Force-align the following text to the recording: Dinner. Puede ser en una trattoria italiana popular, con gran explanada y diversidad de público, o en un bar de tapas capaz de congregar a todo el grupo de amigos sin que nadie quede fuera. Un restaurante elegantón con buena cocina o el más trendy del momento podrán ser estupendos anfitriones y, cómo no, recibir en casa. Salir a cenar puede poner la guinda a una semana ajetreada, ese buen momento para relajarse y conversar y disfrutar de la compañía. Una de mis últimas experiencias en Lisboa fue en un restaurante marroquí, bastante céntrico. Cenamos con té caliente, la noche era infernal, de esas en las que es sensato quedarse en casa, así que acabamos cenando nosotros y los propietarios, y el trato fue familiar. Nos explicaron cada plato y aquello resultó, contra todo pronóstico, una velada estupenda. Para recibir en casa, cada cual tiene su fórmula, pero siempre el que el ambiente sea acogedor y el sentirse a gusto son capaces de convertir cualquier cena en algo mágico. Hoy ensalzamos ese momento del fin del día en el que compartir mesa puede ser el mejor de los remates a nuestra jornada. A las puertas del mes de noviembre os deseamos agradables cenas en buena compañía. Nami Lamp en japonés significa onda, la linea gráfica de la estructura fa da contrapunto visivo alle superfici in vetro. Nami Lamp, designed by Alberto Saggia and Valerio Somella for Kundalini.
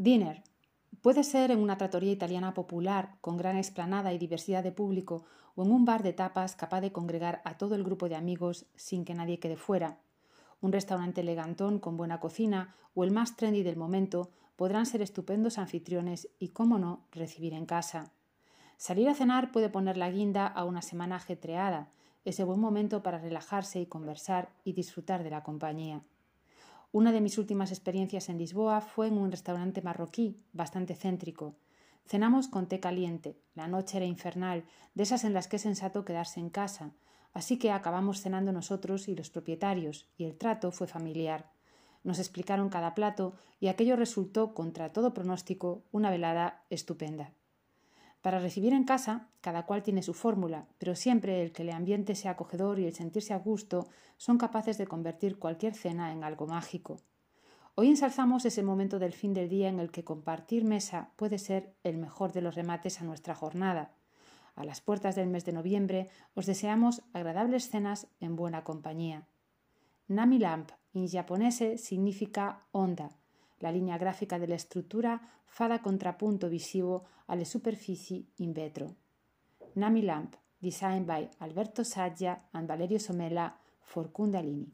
Dinner. 0.00 0.44
Puede 1.02 1.24
ser 1.24 1.50
en 1.50 1.58
una 1.58 1.76
trattoria 1.76 2.12
italiana 2.12 2.54
popular, 2.54 3.16
con 3.20 3.36
gran 3.36 3.56
explanada 3.56 4.12
y 4.12 4.18
diversidad 4.18 4.62
de 4.62 4.70
público, 4.70 5.24
o 5.56 5.64
en 5.64 5.72
un 5.72 5.84
bar 5.84 6.04
de 6.04 6.12
tapas 6.12 6.54
capaz 6.54 6.82
de 6.82 6.92
congregar 6.92 7.42
a 7.44 7.58
todo 7.58 7.74
el 7.74 7.82
grupo 7.82 8.08
de 8.08 8.14
amigos 8.14 8.66
sin 8.76 9.04
que 9.04 9.14
nadie 9.14 9.40
quede 9.40 9.56
fuera. 9.56 9.98
Un 10.60 10.70
restaurante 10.70 11.22
elegantón 11.22 11.80
con 11.80 11.96
buena 11.96 12.20
cocina 12.20 12.76
o 12.94 13.02
el 13.02 13.10
más 13.10 13.34
trendy 13.34 13.64
del 13.64 13.76
momento 13.76 14.30
podrán 14.54 14.86
ser 14.86 15.02
estupendos 15.02 15.58
anfitriones 15.58 16.28
y, 16.38 16.50
cómo 16.50 16.78
no, 16.78 17.08
recibir 17.10 17.52
en 17.52 17.66
casa. 17.66 18.12
Salir 18.76 19.08
a 19.08 19.16
cenar 19.16 19.50
puede 19.50 19.68
poner 19.68 19.96
la 19.96 20.12
guinda 20.12 20.46
a 20.46 20.62
una 20.62 20.80
semana 20.80 21.16
ajetreada, 21.16 21.90
ese 22.24 22.44
buen 22.44 22.60
momento 22.60 23.02
para 23.02 23.18
relajarse 23.18 23.80
y 23.80 23.86
conversar 23.86 24.50
y 24.62 24.74
disfrutar 24.74 25.24
de 25.24 25.30
la 25.30 25.42
compañía. 25.42 26.04
Una 26.90 27.12
de 27.12 27.20
mis 27.20 27.36
últimas 27.36 27.70
experiencias 27.70 28.30
en 28.30 28.38
Lisboa 28.38 28.80
fue 28.80 29.08
en 29.08 29.18
un 29.18 29.30
restaurante 29.30 29.82
marroquí, 29.82 30.42
bastante 30.54 30.94
céntrico. 30.94 31.56
Cenamos 32.06 32.48
con 32.48 32.66
té 32.66 32.80
caliente, 32.80 33.36
la 33.54 33.68
noche 33.68 33.98
era 33.98 34.06
infernal, 34.06 34.64
de 34.94 35.02
esas 35.02 35.24
en 35.24 35.34
las 35.34 35.48
que 35.48 35.56
es 35.56 35.62
sensato 35.62 36.06
quedarse 36.06 36.40
en 36.40 36.48
casa, 36.48 36.94
así 37.34 37.58
que 37.58 37.72
acabamos 37.72 38.22
cenando 38.22 38.52
nosotros 38.52 39.06
y 39.08 39.14
los 39.14 39.28
propietarios, 39.28 40.08
y 40.16 40.24
el 40.24 40.38
trato 40.38 40.72
fue 40.72 40.86
familiar. 40.86 41.52
Nos 42.04 42.18
explicaron 42.18 42.70
cada 42.70 42.94
plato 42.94 43.34
y 43.60 43.68
aquello 43.68 43.94
resultó, 43.94 44.54
contra 44.54 44.90
todo 44.90 45.12
pronóstico, 45.12 45.84
una 45.92 46.10
velada 46.10 46.64
estupenda. 46.70 47.34
Para 48.22 48.40
recibir 48.40 48.72
en 48.72 48.84
casa, 48.84 49.28
cada 49.40 49.64
cual 49.64 49.82
tiene 49.82 50.02
su 50.02 50.12
fórmula, 50.12 50.66
pero 50.78 50.96
siempre 50.96 51.42
el 51.42 51.52
que 51.52 51.62
el 51.62 51.70
ambiente 51.70 52.14
sea 52.14 52.32
acogedor 52.32 52.80
y 52.80 52.86
el 52.86 52.94
sentirse 52.94 53.32
a 53.32 53.38
gusto 53.38 53.86
son 54.16 54.38
capaces 54.38 54.76
de 54.76 54.88
convertir 54.88 55.38
cualquier 55.38 55.74
cena 55.74 56.12
en 56.12 56.24
algo 56.24 56.46
mágico. 56.46 56.96
Hoy 57.76 57.90
ensalzamos 57.90 58.44
ese 58.44 58.64
momento 58.64 58.98
del 58.98 59.12
fin 59.12 59.34
del 59.34 59.48
día 59.48 59.68
en 59.68 59.78
el 59.78 59.92
que 59.92 60.02
compartir 60.02 60.64
mesa 60.64 61.12
puede 61.14 61.38
ser 61.38 61.76
el 61.84 61.96
mejor 61.96 62.32
de 62.32 62.42
los 62.42 62.56
remates 62.56 63.00
a 63.00 63.04
nuestra 63.04 63.36
jornada. 63.36 63.94
A 64.56 64.64
las 64.64 64.80
puertas 64.80 65.14
del 65.14 65.28
mes 65.28 65.44
de 65.44 65.52
noviembre 65.52 66.10
os 66.34 66.46
deseamos 66.46 67.02
agradables 67.12 67.70
cenas 67.70 68.08
en 68.18 68.34
buena 68.34 68.64
compañía. 68.64 69.28
Nami 70.08 70.40
Lamp 70.40 70.72
en 70.92 71.06
japonés 71.06 71.62
significa 71.76 72.66
onda, 72.72 73.10
la 73.58 73.70
linea 73.70 73.98
gráfica 73.98 74.38
de 74.38 74.46
la 74.46 74.54
estructura 74.54 75.20
fa 75.44 75.66
da 75.66 75.80
contrapunto 75.80 76.48
visivo 76.48 77.06
alle 77.26 77.44
superfici 77.44 78.26
in 78.36 78.52
vetro. 78.52 78.94
Nami 79.74 80.02
Lamp, 80.02 80.36
designed 80.58 81.04
by 81.04 81.28
Alberto 81.38 81.82
Saggia 81.82 82.48
and 82.52 82.66
Valerio 82.66 82.98
Somella 82.98 83.56
for 83.80 84.10
Kundalini. 84.10 84.70